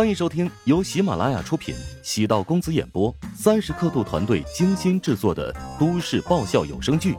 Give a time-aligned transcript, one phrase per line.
[0.00, 7.12] 欢迎收听由喜马拉雅出品、喜道公子演播、三十刻度团队精心制作的都市爆笑有声剧《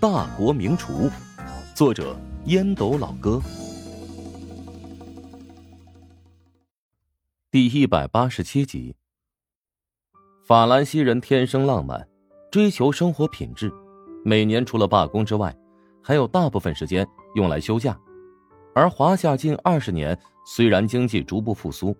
[0.00, 1.10] 大国名厨》，
[1.74, 3.38] 作者烟斗老哥，
[7.50, 8.96] 第一百八十七集。
[10.42, 12.08] 法兰西人天生浪漫，
[12.50, 13.70] 追求生活品质，
[14.24, 15.54] 每年除了罢工之外，
[16.02, 17.94] 还有大部分时间用来休假。
[18.74, 21.94] 而华夏近二十年虽然经济逐步复苏，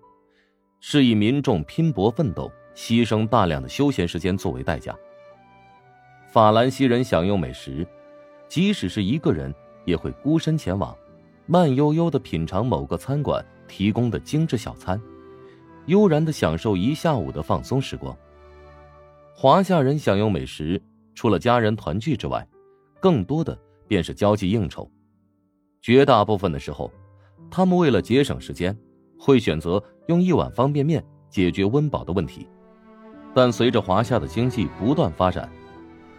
[0.85, 4.93] 是以民众拼搏奋斗、牺牲大量的休闲时间作为代价。
[6.27, 7.87] 法兰西人享用美食，
[8.49, 9.55] 即使是一个人，
[9.85, 10.95] 也会孤身前往，
[11.47, 15.01] 慢悠悠的品尝某个餐馆提供的精致小餐，
[15.87, 18.15] 悠然的享受一下午的放松时光。
[19.33, 20.83] 华夏人享用美食，
[21.15, 22.45] 除了家人团聚之外，
[22.99, 23.57] 更多的
[23.87, 24.91] 便是交际应酬。
[25.81, 26.91] 绝大部分的时候，
[27.49, 28.77] 他们为了节省时间，
[29.25, 31.01] 会选择用一碗方便面
[31.31, 32.49] 解决温饱的问题。
[33.33, 35.49] 但随着华夏的经济不断发展，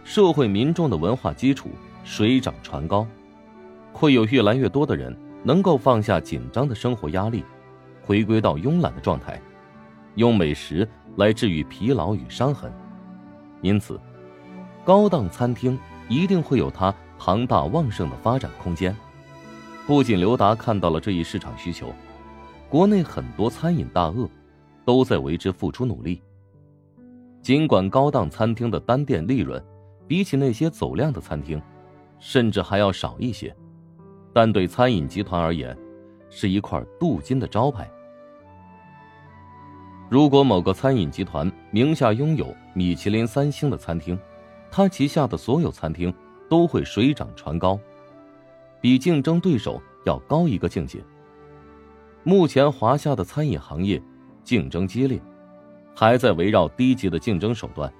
[0.04, 1.68] 社会民众的文化基础
[2.02, 3.06] 水涨船高，
[3.92, 7.44] 会有越来越多的人能够放下紧张的生活压力，
[8.02, 9.38] 回归到慵懒的状态，
[10.14, 12.72] 用美食来治愈疲劳与伤痕。
[13.60, 14.00] 因此，
[14.82, 18.96] 高档餐厅一定会有它庞大旺盛的发展空间。
[19.86, 21.92] 不仅刘达看到了这一市场需求，
[22.74, 24.28] 国内很多餐饮大鳄
[24.84, 26.20] 都在为之付出努力。
[27.40, 29.64] 尽管高档餐厅的单店利润
[30.08, 31.62] 比起那些走量的餐厅，
[32.18, 33.54] 甚至还要少一些，
[34.32, 35.78] 但对餐饮集团而言，
[36.30, 37.88] 是一块镀金的招牌。
[40.10, 44.18] 如果某个餐饮集团名下拥有米其林三星的餐厅，
[44.68, 46.12] 他旗下的所有餐厅
[46.50, 47.78] 都会水涨船高。
[48.80, 50.98] 比竞争对手要高一个境界。
[52.26, 54.00] 目前华夏的餐饮行业
[54.42, 55.20] 竞争激烈，
[55.94, 57.92] 还在围绕低级的竞争手段，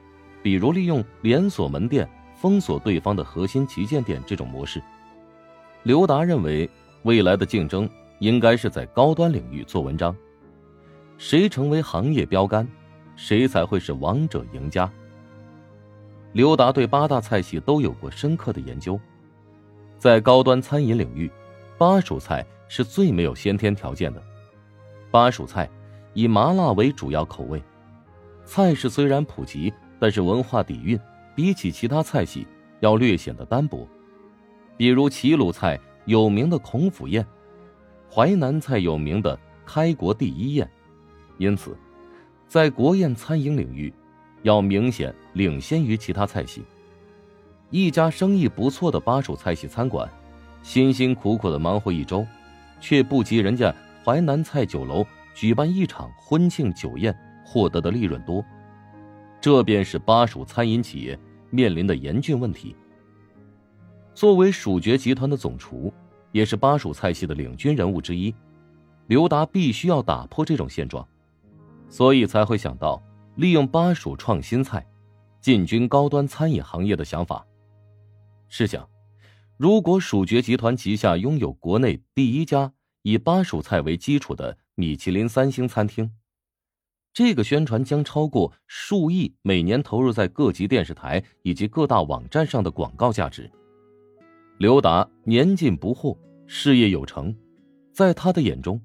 [0.43, 4.83] 比如利用连锁门店封锁对方的核心旗舰店这种模式。
[5.83, 6.69] 刘达认为，
[7.03, 10.17] 未来的竞争应该是在高端领域做文章，
[11.19, 12.67] 谁成为行业标杆，
[13.17, 14.91] 谁才会是王者赢家。
[16.33, 18.99] 刘达对八大菜系都有过深刻的研究。
[19.99, 21.31] 在高端餐饮领域，
[21.77, 24.23] 巴蜀菜是最没有先天条件的。
[25.11, 25.69] 巴蜀菜
[26.13, 27.63] 以麻辣为主要口味，
[28.45, 30.99] 菜式虽然普及，但是文化底蕴
[31.35, 32.47] 比起其他菜系
[32.81, 33.89] 要略显得单薄。
[34.77, 37.25] 比如齐鲁菜有名的孔府宴，
[38.11, 40.69] 淮南菜有名的开国第一宴，
[41.39, 41.77] 因此，
[42.49, 43.93] 在国宴餐饮领域，
[44.43, 46.65] 要明显领先于其他菜系。
[47.71, 50.09] 一家生意不错的巴蜀菜系餐馆，
[50.63, 52.27] 辛辛苦苦的忙活一周，
[52.85, 53.75] 却不及人家
[54.05, 58.45] 淮南菜酒楼举办一场婚庆酒宴获得的利润多。
[59.41, 61.19] 这便是巴蜀餐饮企业
[61.49, 62.77] 面临的严峻问题。
[64.15, 65.91] 作为蜀爵集团的总厨，
[66.31, 68.35] 也是巴蜀菜系的领军人物之一，
[69.07, 71.09] 刘达必须要打破这种现状，
[71.89, 73.03] 所以才会想到
[73.37, 74.87] 利用巴蜀创新菜，
[75.41, 77.47] 进军高端餐饮行业的想法。
[78.51, 78.87] 试想，
[79.57, 82.73] 如果蜀爵集团旗下拥有国内第一家
[83.03, 86.11] 以巴蜀菜为基础的米其林三星餐厅，
[87.13, 93.49] 这个宣传将超过数亿每年投入在各级电视台以及各大网站上的广告价值。
[94.59, 97.33] 刘达年近不惑，事业有成，
[97.93, 98.81] 在他的眼中，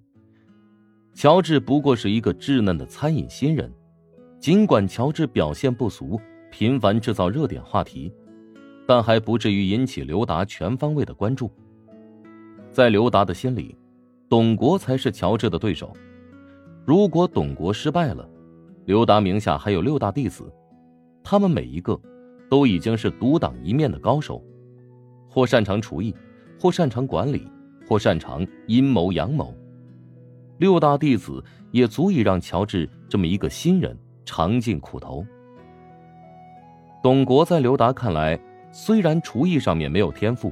[1.15, 3.73] 乔治不过是一个稚嫩的餐饮新人。
[4.39, 8.13] 尽管乔治表现不俗，频繁制造热点话题。
[8.89, 11.51] 但还不至于引起刘达全方位的关注。
[12.71, 13.77] 在刘达的心里，
[14.27, 15.95] 董国才是乔治的对手。
[16.87, 18.27] 如果董国失败了，
[18.85, 20.51] 刘达名下还有六大弟子，
[21.23, 22.01] 他们每一个
[22.49, 24.43] 都已经是独当一面的高手，
[25.29, 26.15] 或擅长厨艺，
[26.59, 27.47] 或擅长管理，
[27.87, 29.53] 或擅长阴谋阳谋。
[30.57, 33.95] 六大弟子也足以让乔治这么一个新人
[34.25, 35.23] 尝尽苦头。
[37.03, 38.35] 董国在刘达看来。
[38.71, 40.51] 虽然厨艺上面没有天赋，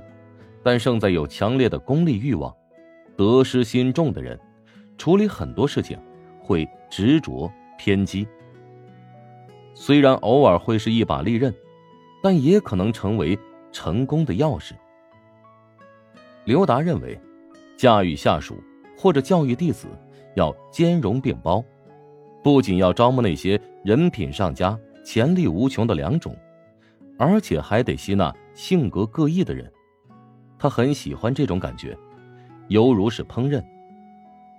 [0.64, 2.54] 但胜在有强烈的功利欲望。
[3.16, 4.40] 得失心重的人，
[4.98, 5.98] 处理很多事情
[6.40, 8.28] 会执着偏激。
[9.74, 11.54] 虽然偶尔会是一把利刃，
[12.22, 13.38] 但也可能成为
[13.72, 14.74] 成功的钥匙。
[16.46, 17.20] 刘达认为，
[17.76, 18.62] 驾驭下属
[18.98, 19.88] 或者教育弟子
[20.36, 21.64] 要兼容并包，
[22.44, 26.36] 不仅要招募那些人品上佳、潜力无穷的良种。
[27.18, 29.72] 而且还得吸纳性格各异的人，
[30.58, 31.98] 他很喜欢这种感觉，
[32.70, 33.64] 犹如是烹饪。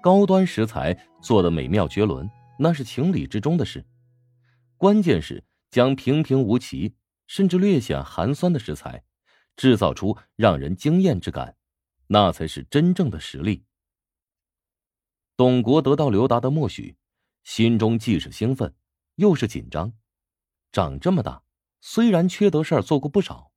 [0.02, 2.28] 高端食材做的美妙绝伦，
[2.58, 3.84] 那是情理之中的事。
[4.76, 6.94] 关键是将平平无奇，
[7.26, 9.02] 甚至略显寒酸的食材，
[9.56, 11.56] 制造出让人惊艳之感，
[12.06, 13.64] 那才是真正的实力。
[15.36, 16.96] 董国得到刘达的默许，
[17.42, 18.72] 心中既是兴奋，
[19.16, 19.92] 又是紧张。
[20.70, 21.42] 长这么大，
[21.80, 23.50] 虽然缺德事儿做过不少，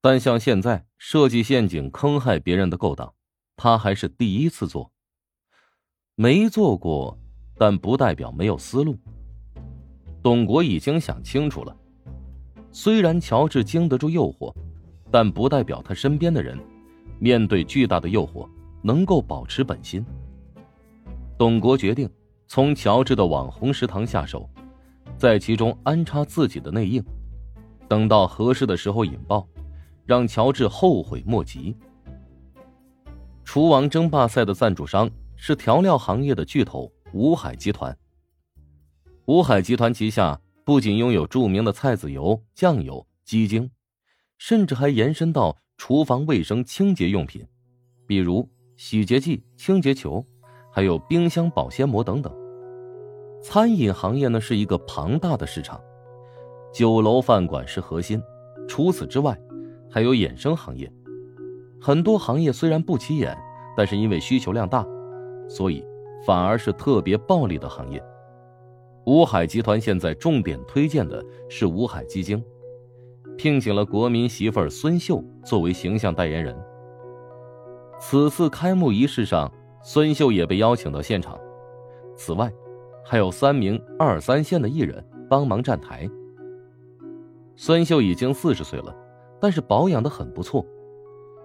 [0.00, 3.14] 但像现在设计陷阱坑害别人的勾当，
[3.56, 4.90] 他还是第一次做。
[6.14, 7.18] 没做过，
[7.56, 8.96] 但不代表没有思路。
[10.22, 11.76] 董国已经想清楚了，
[12.70, 14.54] 虽然乔治经得住诱惑，
[15.10, 16.58] 但不代表他身边的人
[17.18, 18.48] 面对巨大的诱惑
[18.82, 20.04] 能够保持本心。
[21.38, 22.08] 董国决定
[22.46, 24.48] 从乔治的网红食堂下手，
[25.16, 27.04] 在其中安插自己的内应，
[27.92, 29.46] 等到合适的时候引爆，
[30.06, 31.76] 让乔治后悔莫及。
[33.44, 37.94] 厨王争霸赛的赞助商是调料行业的巨头五海集团。
[39.26, 43.70] 五海集团旗下不仅拥有著名的菜籽油、酱油、鸡精，
[44.38, 47.46] 甚至还延伸到厨房卫生清洁用品，
[48.06, 50.24] 比如洗洁剂、清洁球，
[50.70, 52.34] 还有冰箱保鲜膜等等。
[53.42, 55.78] 餐饮行业呢是一个庞大的市场，
[56.72, 58.20] 酒楼饭馆是核心，
[58.66, 59.38] 除此之外，
[59.90, 60.90] 还有衍生行业。
[61.78, 63.36] 很多行业虽然不起眼，
[63.76, 64.86] 但是因为需求量大，
[65.46, 65.84] 所以
[66.26, 68.02] 反而是特别暴利的行业。
[69.04, 72.42] 五海集团现在重点推荐的是五海基金，
[73.36, 76.56] 聘请了国民媳妇儿孙秀作为形象代言人。
[78.00, 79.52] 此次开幕仪式上，
[79.82, 81.38] 孙秀也被邀请到现场。
[82.16, 82.50] 此外，
[83.04, 86.08] 还有三名二三线的艺人帮忙站台。
[87.54, 88.94] 孙秀已经四十岁了，
[89.40, 90.66] 但是保养的很不错，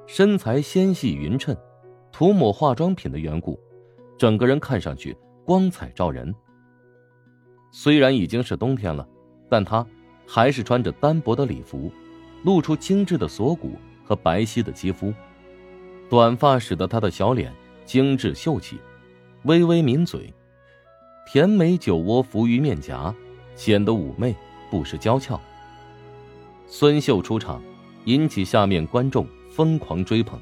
[0.07, 1.55] 身材纤细匀称，
[2.11, 3.59] 涂抹化妆品的缘故，
[4.17, 5.15] 整个人看上去
[5.45, 6.33] 光彩照人。
[7.71, 9.07] 虽然已经是冬天了，
[9.49, 9.85] 但她
[10.25, 11.91] 还是穿着单薄的礼服，
[12.43, 13.73] 露出精致的锁骨
[14.05, 15.13] 和白皙的肌肤。
[16.09, 17.53] 短发使得她的小脸
[17.85, 18.79] 精致秀气，
[19.43, 20.33] 微微抿嘴，
[21.27, 23.13] 甜美酒窝浮于面颊，
[23.55, 24.33] 显得妩媚
[24.71, 25.39] 不失娇俏。
[26.69, 27.63] 孙秀出场，
[28.03, 30.37] 引起下面观众疯狂追捧。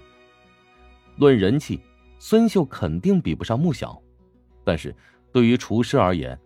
[1.17, 1.79] 论人气，
[2.17, 4.01] 孙秀肯定比不上穆小，
[4.63, 4.93] 但是
[5.31, 6.37] 对于厨师而言，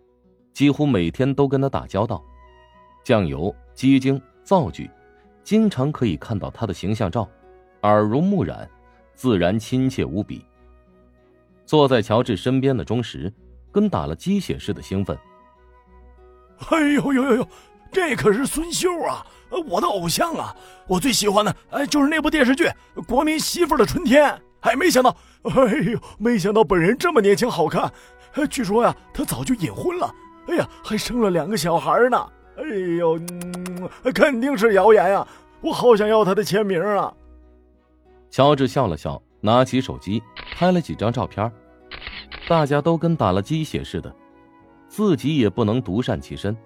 [0.52, 2.22] 几乎每天都跟他打交道，
[3.02, 4.90] 酱油、鸡精、灶具，
[5.42, 7.26] 经常可以看到他的形象照，
[7.82, 8.68] 耳濡目染，
[9.14, 10.44] 自然亲切无比。
[11.64, 13.32] 坐在乔治身边的钟石，
[13.72, 15.16] 跟打了鸡血似的兴奋。
[16.68, 17.48] 哎呦呦呦呦，
[17.92, 19.24] 这可是孙秀啊，
[19.66, 20.54] 我的偶像啊！
[20.86, 22.64] 我最喜欢的哎就是那部电视剧
[23.06, 24.24] 《国民媳妇的春天》。
[24.60, 27.90] 哎，没想到，哎呦，没想到本人这么年轻好看。
[28.48, 30.14] 据说呀，他早就隐婚了。
[30.48, 32.26] 哎呀，还生了两个小孩呢！
[32.56, 32.64] 哎
[32.98, 33.18] 呦，
[34.14, 35.26] 肯定是谣言呀！
[35.60, 37.12] 我好想要他的签名啊！
[38.30, 40.22] 乔治笑了笑，拿起手机
[40.54, 41.50] 拍了几张照片。
[42.48, 44.14] 大家都跟打了鸡血似的，
[44.88, 46.56] 自己也不能独善其身，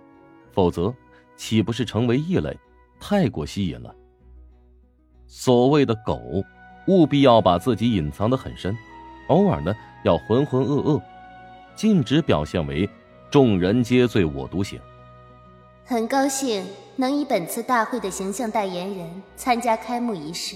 [0.52, 0.92] 否则
[1.36, 2.58] 岂不是成为异类？
[3.00, 3.94] 太过吸引了。
[5.26, 6.20] 所谓的狗，
[6.86, 8.76] 务必要把自己隐藏的很深，
[9.28, 11.02] 偶尔呢要浑浑噩噩，
[11.74, 12.88] 禁止表现为。
[13.30, 14.80] 众人皆醉我独醒。
[15.84, 20.54] 很高兴能以本次大会的形象代言人参加开幕仪式。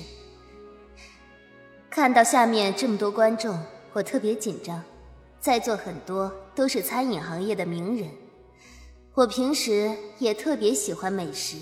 [1.90, 3.58] 看到下面这么多观众，
[3.92, 4.80] 我特别紧张。
[5.40, 8.08] 在座很多都是餐饮行业的名人，
[9.18, 11.56] 我平时也特别喜欢美食，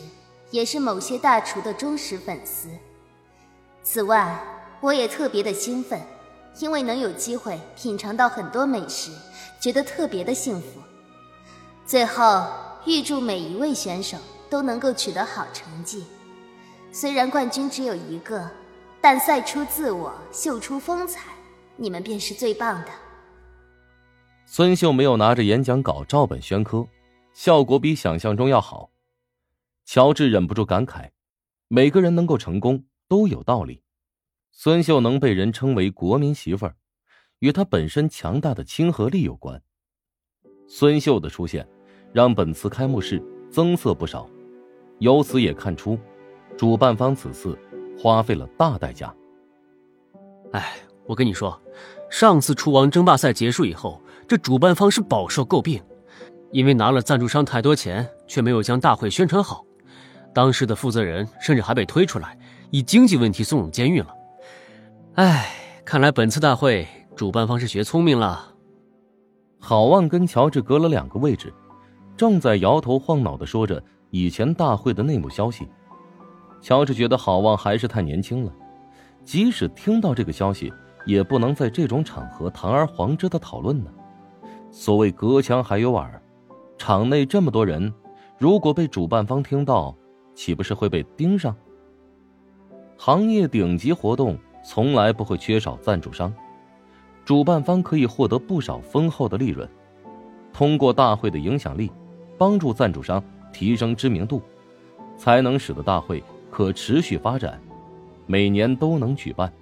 [0.50, 2.68] 也是某些大厨的忠实粉丝。
[3.82, 4.38] 此外，
[4.82, 5.98] 我也特别的兴奋，
[6.58, 9.10] 因为能有机会品尝到很多美食，
[9.58, 10.82] 觉得特别的幸福。
[11.86, 12.46] 最后，
[12.84, 14.18] 预祝每一位选手
[14.50, 16.04] 都能够取得好成绩。
[16.92, 18.50] 虽然冠军只有一个，
[19.00, 21.30] 但赛出自我，秀出风采，
[21.76, 22.90] 你们便是最棒的。
[24.44, 26.86] 孙秀没有拿着演讲稿照本宣科，
[27.36, 28.88] 效果比想象中要好。
[29.84, 31.10] 乔治忍不住感慨：
[31.68, 33.82] 每个人能够成功都有道理。
[34.52, 36.74] 孙秀能被人称为国民媳妇儿，
[37.40, 39.62] 与她本身强大的亲和力有关。
[40.66, 41.68] 孙秀的出现。
[42.12, 44.26] 让本次开幕式增色不少，
[45.00, 45.98] 由此也看出，
[46.56, 47.58] 主办方此次
[47.98, 49.14] 花费了大代价。
[50.52, 51.60] 哎，我跟你说，
[52.08, 55.82] 上次厨王争霸赛结束以后，这主办方是饱受诟病，
[56.52, 59.64] 因为拿了赞助商太多钱，却没有将大会宣传好。
[60.32, 62.38] 当时的负责人甚至还被推出来，
[62.70, 64.14] 以经济问题送入监狱了。
[65.14, 65.50] 哎，
[65.84, 68.52] 看来本次大会主办方是学聪明了。
[69.58, 71.52] 郝望跟乔治隔了两个位置，
[72.16, 75.66] 正在摇头晃脑的说着以前大会的内幕消息。
[76.60, 78.52] 乔治觉得郝望还是太年轻了，
[79.24, 80.72] 即使听到这个消息，
[81.06, 83.90] 也不能在这种场合堂而皇之的讨论呢。
[84.70, 86.20] 所谓隔墙还有耳，
[86.78, 87.92] 场内这么多人，
[88.38, 89.96] 如果被主办方听到，
[90.34, 91.56] 岂不是会被盯上？
[92.96, 96.32] 行业顶级活动从来不会缺少赞助商，
[97.24, 99.68] 主办方可以获得不少丰厚的利润，
[100.52, 101.90] 通过大会的影响力，
[102.38, 104.42] 帮助赞助商提升知名度，
[105.16, 106.22] 才能使得大会。
[106.48, 107.60] 可持续发展，
[108.24, 109.52] 每年都能举办。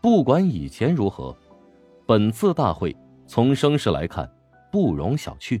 [0.00, 1.36] 不管以前如何，
[2.06, 4.26] 本次大会从声势来看
[4.72, 5.60] 不容小觑。